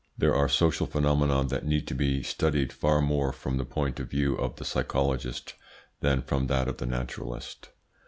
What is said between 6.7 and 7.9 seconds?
the naturalist.